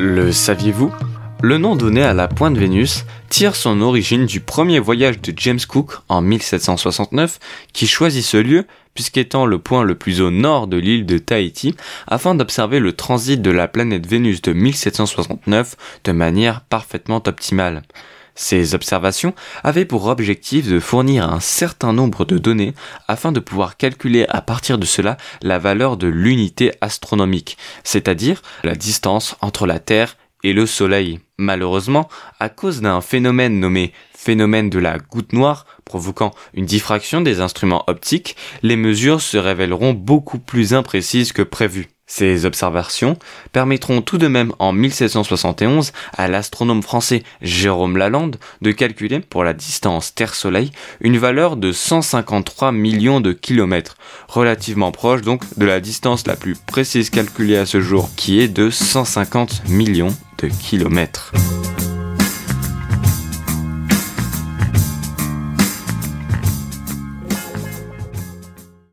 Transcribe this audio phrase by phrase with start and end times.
[0.00, 0.92] Le saviez-vous?
[1.42, 5.58] Le nom donné à la pointe Vénus tire son origine du premier voyage de James
[5.68, 7.40] Cook en 1769
[7.72, 8.64] qui choisit ce lieu
[8.94, 11.74] puisqu'étant le point le plus au nord de l'île de Tahiti
[12.06, 17.82] afin d'observer le transit de la planète Vénus de 1769 de manière parfaitement optimale.
[18.40, 19.34] Ces observations
[19.64, 22.72] avaient pour objectif de fournir un certain nombre de données
[23.08, 28.76] afin de pouvoir calculer à partir de cela la valeur de l'unité astronomique, c'est-à-dire la
[28.76, 31.18] distance entre la Terre et le Soleil.
[31.36, 37.40] Malheureusement, à cause d'un phénomène nommé phénomène de la goutte noire provoquant une diffraction des
[37.40, 41.88] instruments optiques, les mesures se révéleront beaucoup plus imprécises que prévu.
[42.10, 43.18] Ces observations
[43.52, 49.52] permettront tout de même en 1771 à l'astronome français Jérôme Lalande de calculer pour la
[49.52, 56.26] distance Terre-Soleil une valeur de 153 millions de kilomètres, relativement proche donc de la distance
[56.26, 61.32] la plus précise calculée à ce jour qui est de 150 millions de kilomètres.